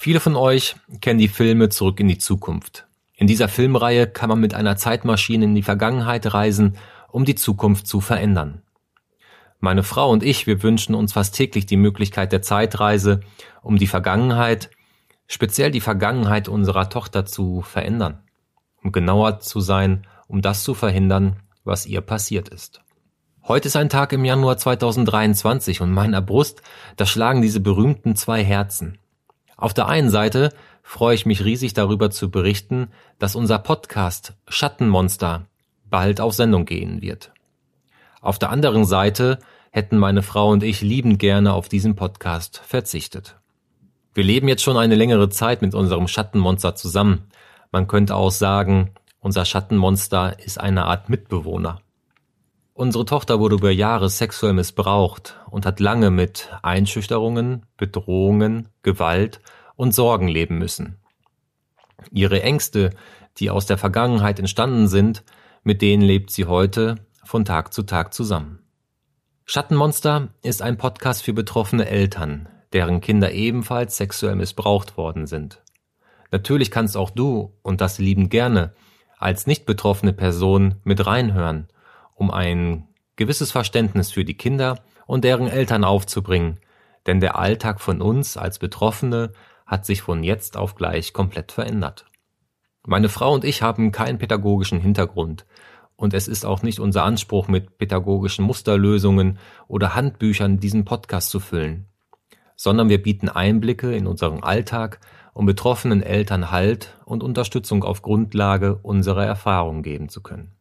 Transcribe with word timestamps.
Viele 0.00 0.20
von 0.20 0.36
euch 0.36 0.76
kennen 1.00 1.18
die 1.18 1.26
Filme 1.26 1.70
Zurück 1.70 1.98
in 1.98 2.06
die 2.06 2.18
Zukunft. 2.18 2.86
In 3.16 3.26
dieser 3.26 3.48
Filmreihe 3.48 4.06
kann 4.06 4.28
man 4.28 4.38
mit 4.38 4.54
einer 4.54 4.76
Zeitmaschine 4.76 5.46
in 5.46 5.56
die 5.56 5.64
Vergangenheit 5.64 6.32
reisen, 6.32 6.78
um 7.10 7.24
die 7.24 7.34
Zukunft 7.34 7.88
zu 7.88 8.00
verändern. 8.00 8.62
Meine 9.58 9.82
Frau 9.82 10.08
und 10.08 10.22
ich, 10.22 10.46
wir 10.46 10.62
wünschen 10.62 10.94
uns 10.94 11.14
fast 11.14 11.34
täglich 11.34 11.66
die 11.66 11.76
Möglichkeit 11.76 12.30
der 12.30 12.42
Zeitreise, 12.42 13.22
um 13.60 13.76
die 13.76 13.88
Vergangenheit, 13.88 14.70
speziell 15.26 15.72
die 15.72 15.80
Vergangenheit 15.80 16.46
unserer 16.46 16.88
Tochter 16.90 17.26
zu 17.26 17.62
verändern. 17.62 18.22
Um 18.84 18.92
genauer 18.92 19.40
zu 19.40 19.58
sein, 19.58 20.06
um 20.28 20.42
das 20.42 20.62
zu 20.62 20.74
verhindern, 20.74 21.40
was 21.64 21.86
ihr 21.86 22.02
passiert 22.02 22.50
ist. 22.50 22.82
Heute 23.42 23.66
ist 23.66 23.74
ein 23.74 23.88
Tag 23.88 24.12
im 24.12 24.24
Januar 24.24 24.58
2023 24.58 25.80
und 25.80 25.90
meiner 25.90 26.22
Brust, 26.22 26.62
da 26.94 27.04
schlagen 27.04 27.42
diese 27.42 27.58
berühmten 27.58 28.14
zwei 28.14 28.44
Herzen. 28.44 29.00
Auf 29.58 29.74
der 29.74 29.88
einen 29.88 30.08
Seite 30.08 30.50
freue 30.84 31.16
ich 31.16 31.26
mich 31.26 31.44
riesig 31.44 31.74
darüber 31.74 32.10
zu 32.12 32.30
berichten, 32.30 32.92
dass 33.18 33.34
unser 33.34 33.58
Podcast 33.58 34.34
Schattenmonster 34.46 35.46
bald 35.90 36.20
auf 36.20 36.32
Sendung 36.32 36.64
gehen 36.64 37.02
wird. 37.02 37.32
Auf 38.20 38.38
der 38.38 38.50
anderen 38.50 38.84
Seite 38.84 39.40
hätten 39.72 39.98
meine 39.98 40.22
Frau 40.22 40.50
und 40.50 40.62
ich 40.62 40.80
liebend 40.80 41.18
gerne 41.18 41.54
auf 41.54 41.68
diesen 41.68 41.96
Podcast 41.96 42.62
verzichtet. 42.64 43.36
Wir 44.14 44.22
leben 44.22 44.46
jetzt 44.46 44.62
schon 44.62 44.76
eine 44.76 44.94
längere 44.94 45.28
Zeit 45.28 45.60
mit 45.60 45.74
unserem 45.74 46.06
Schattenmonster 46.06 46.76
zusammen. 46.76 47.24
Man 47.72 47.88
könnte 47.88 48.14
auch 48.14 48.30
sagen, 48.30 48.92
unser 49.18 49.44
Schattenmonster 49.44 50.38
ist 50.38 50.60
eine 50.60 50.84
Art 50.84 51.08
Mitbewohner. 51.08 51.80
Unsere 52.78 53.04
Tochter 53.06 53.40
wurde 53.40 53.56
über 53.56 53.72
Jahre 53.72 54.08
sexuell 54.08 54.52
missbraucht 54.52 55.34
und 55.50 55.66
hat 55.66 55.80
lange 55.80 56.12
mit 56.12 56.48
Einschüchterungen, 56.62 57.66
Bedrohungen, 57.76 58.68
Gewalt 58.82 59.40
und 59.74 59.96
Sorgen 59.96 60.28
leben 60.28 60.58
müssen. 60.58 60.96
Ihre 62.12 62.40
Ängste, 62.40 62.90
die 63.38 63.50
aus 63.50 63.66
der 63.66 63.78
Vergangenheit 63.78 64.38
entstanden 64.38 64.86
sind, 64.86 65.24
mit 65.64 65.82
denen 65.82 66.04
lebt 66.04 66.30
sie 66.30 66.44
heute 66.44 67.04
von 67.24 67.44
Tag 67.44 67.74
zu 67.74 67.82
Tag 67.82 68.14
zusammen. 68.14 68.60
Schattenmonster 69.44 70.28
ist 70.42 70.62
ein 70.62 70.76
Podcast 70.76 71.24
für 71.24 71.32
betroffene 71.32 71.88
Eltern, 71.88 72.48
deren 72.72 73.00
Kinder 73.00 73.32
ebenfalls 73.32 73.96
sexuell 73.96 74.36
missbraucht 74.36 74.96
worden 74.96 75.26
sind. 75.26 75.64
Natürlich 76.30 76.70
kannst 76.70 76.96
auch 76.96 77.10
du, 77.10 77.58
und 77.62 77.80
das 77.80 77.98
lieben 77.98 78.28
gerne, 78.28 78.72
als 79.18 79.48
nicht 79.48 79.66
betroffene 79.66 80.12
Person 80.12 80.76
mit 80.84 81.04
reinhören 81.04 81.66
um 82.18 82.30
ein 82.30 82.88
gewisses 83.16 83.52
Verständnis 83.52 84.10
für 84.10 84.24
die 84.24 84.36
Kinder 84.36 84.80
und 85.06 85.24
deren 85.24 85.48
Eltern 85.48 85.84
aufzubringen, 85.84 86.58
denn 87.06 87.20
der 87.20 87.38
Alltag 87.38 87.80
von 87.80 88.02
uns 88.02 88.36
als 88.36 88.58
Betroffene 88.58 89.32
hat 89.66 89.86
sich 89.86 90.02
von 90.02 90.24
jetzt 90.24 90.56
auf 90.56 90.74
gleich 90.74 91.12
komplett 91.12 91.52
verändert. 91.52 92.06
Meine 92.86 93.08
Frau 93.08 93.32
und 93.32 93.44
ich 93.44 93.62
haben 93.62 93.92
keinen 93.92 94.18
pädagogischen 94.18 94.80
Hintergrund 94.80 95.46
und 95.96 96.14
es 96.14 96.26
ist 96.28 96.44
auch 96.44 96.62
nicht 96.62 96.80
unser 96.80 97.04
Anspruch, 97.04 97.48
mit 97.48 97.78
pädagogischen 97.78 98.44
Musterlösungen 98.44 99.38
oder 99.68 99.94
Handbüchern 99.94 100.58
diesen 100.58 100.84
Podcast 100.84 101.30
zu 101.30 101.40
füllen, 101.40 101.86
sondern 102.56 102.88
wir 102.88 103.02
bieten 103.02 103.28
Einblicke 103.28 103.94
in 103.94 104.06
unseren 104.06 104.42
Alltag, 104.42 105.00
um 105.34 105.46
betroffenen 105.46 106.02
Eltern 106.02 106.50
Halt 106.50 106.96
und 107.04 107.22
Unterstützung 107.22 107.84
auf 107.84 108.02
Grundlage 108.02 108.76
unserer 108.82 109.24
Erfahrungen 109.24 109.82
geben 109.82 110.08
zu 110.08 110.20
können. 110.20 110.57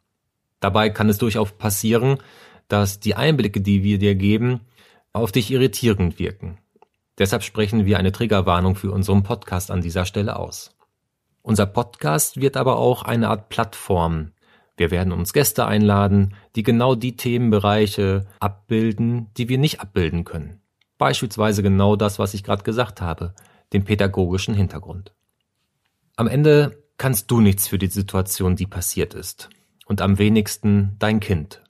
Dabei 0.68 0.90
kann 0.90 1.08
es 1.08 1.18
durchaus 1.18 1.53
passieren, 1.53 2.18
dass 2.68 3.00
die 3.00 3.16
Einblicke, 3.16 3.62
die 3.62 3.84
wir 3.84 4.00
dir 4.00 4.16
geben, 4.16 4.59
auf 5.14 5.31
dich 5.31 5.50
irritierend 5.50 6.19
wirken. 6.19 6.58
Deshalb 7.18 7.44
sprechen 7.44 7.86
wir 7.86 7.97
eine 7.97 8.12
Triggerwarnung 8.12 8.75
für 8.75 8.91
unseren 8.91 9.24
Podcast 9.24 9.72
an 9.72 9.80
dieser 9.80 10.03
Stelle 10.03 10.36
aus. 10.36 10.75
Unser 11.41 11.68
Podcast 11.68 12.41
wird 12.41 12.58
aber 12.58 12.75
auch 12.80 13.03
eine 13.03 13.30
Art 13.30 13.47
Plattform. 13.47 14.34
Wir 14.75 14.91
werden 14.91 15.14
uns 15.14 15.31
Gäste 15.31 15.66
einladen, 15.66 16.34
die 16.58 16.64
genau 16.64 16.96
die 16.96 17.16
Themenbereiche 17.16 18.28
abbilden, 18.41 19.28
die 19.38 19.47
wir 19.47 19.59
nicht 19.59 19.80
abbilden 19.80 20.25
können. 20.25 20.59
Beispielsweise 20.97 21.64
genau 21.64 21.96
das, 21.96 22.20
was 22.20 22.34
ich 22.34 22.44
gerade 22.44 22.64
gesagt 22.64 23.00
habe, 23.00 23.34
den 23.72 23.86
pädagogischen 23.86 24.53
Hintergrund. 24.53 25.14
Am 26.18 26.28
Ende 26.28 26.84
kannst 26.97 27.31
du 27.31 27.40
nichts 27.40 27.70
für 27.70 27.78
die 27.78 27.88
Situation, 27.88 28.58
die 28.58 28.68
passiert 28.68 29.14
ist 29.14 29.50
und 29.88 30.02
am 30.02 30.20
wenigsten 30.20 30.96
dein 31.00 31.20
Kind. 31.20 31.62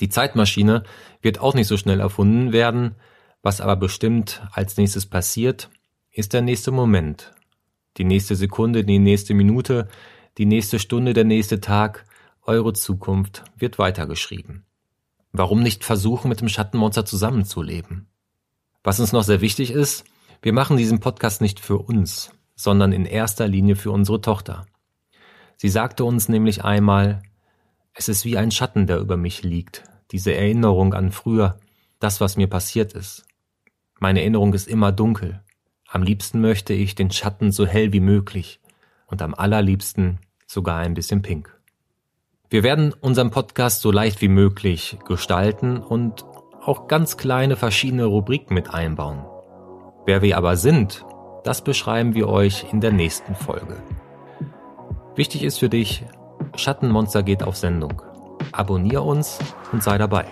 Die 0.00 0.08
Zeitmaschine 0.08 0.82
wird 1.22 1.40
auch 1.40 1.54
nicht 1.54 1.68
so 1.68 1.76
schnell 1.76 2.00
erfunden 2.00 2.52
werden, 2.52 2.96
was 3.42 3.60
aber 3.60 3.76
bestimmt 3.76 4.42
als 4.52 4.76
nächstes 4.76 5.06
passiert, 5.06 5.70
ist 6.10 6.32
der 6.32 6.42
nächste 6.42 6.70
Moment. 6.70 7.32
Die 7.96 8.04
nächste 8.04 8.34
Sekunde, 8.34 8.84
die 8.84 8.98
nächste 8.98 9.34
Minute, 9.34 9.88
die 10.38 10.46
nächste 10.46 10.78
Stunde, 10.78 11.14
der 11.14 11.24
nächste 11.24 11.60
Tag, 11.60 12.04
eure 12.42 12.72
Zukunft 12.72 13.44
wird 13.56 13.78
weitergeschrieben. 13.78 14.64
Warum 15.32 15.62
nicht 15.62 15.84
versuchen, 15.84 16.28
mit 16.28 16.40
dem 16.40 16.48
Schattenmonster 16.48 17.04
zusammenzuleben? 17.04 18.08
Was 18.82 19.00
uns 19.00 19.12
noch 19.12 19.24
sehr 19.24 19.40
wichtig 19.40 19.70
ist, 19.70 20.04
wir 20.42 20.52
machen 20.52 20.76
diesen 20.76 21.00
Podcast 21.00 21.40
nicht 21.40 21.60
für 21.60 21.78
uns, 21.78 22.30
sondern 22.54 22.92
in 22.92 23.04
erster 23.04 23.48
Linie 23.48 23.76
für 23.76 23.90
unsere 23.90 24.20
Tochter. 24.20 24.66
Sie 25.56 25.68
sagte 25.68 26.04
uns 26.04 26.28
nämlich 26.28 26.64
einmal, 26.64 27.22
es 27.96 28.08
ist 28.08 28.26
wie 28.26 28.36
ein 28.36 28.50
Schatten, 28.50 28.86
der 28.86 28.98
über 28.98 29.16
mich 29.16 29.42
liegt, 29.42 29.84
diese 30.12 30.34
Erinnerung 30.34 30.92
an 30.92 31.10
früher, 31.12 31.58
das, 31.98 32.20
was 32.20 32.36
mir 32.36 32.46
passiert 32.46 32.92
ist. 32.92 33.24
Meine 33.98 34.20
Erinnerung 34.20 34.52
ist 34.52 34.68
immer 34.68 34.92
dunkel. 34.92 35.42
Am 35.88 36.02
liebsten 36.02 36.42
möchte 36.42 36.74
ich 36.74 36.94
den 36.94 37.10
Schatten 37.10 37.52
so 37.52 37.66
hell 37.66 37.94
wie 37.94 38.00
möglich 38.00 38.60
und 39.06 39.22
am 39.22 39.34
allerliebsten 39.34 40.18
sogar 40.46 40.78
ein 40.78 40.92
bisschen 40.92 41.22
pink. 41.22 41.58
Wir 42.50 42.62
werden 42.62 42.92
unseren 42.92 43.30
Podcast 43.30 43.80
so 43.80 43.90
leicht 43.90 44.20
wie 44.20 44.28
möglich 44.28 44.98
gestalten 45.06 45.78
und 45.78 46.24
auch 46.62 46.88
ganz 46.88 47.16
kleine 47.16 47.56
verschiedene 47.56 48.04
Rubriken 48.04 48.54
mit 48.54 48.74
einbauen. 48.74 49.24
Wer 50.04 50.20
wir 50.20 50.36
aber 50.36 50.56
sind, 50.56 51.04
das 51.44 51.64
beschreiben 51.64 52.14
wir 52.14 52.28
euch 52.28 52.66
in 52.72 52.80
der 52.80 52.92
nächsten 52.92 53.34
Folge. 53.34 53.82
Wichtig 55.14 55.44
ist 55.44 55.58
für 55.58 55.70
dich, 55.70 56.04
Schattenmonster 56.58 57.22
geht 57.22 57.42
auf 57.42 57.56
Sendung. 57.56 58.02
Abonnier 58.52 59.02
uns 59.02 59.38
und 59.72 59.82
sei 59.82 59.98
dabei. 59.98 60.26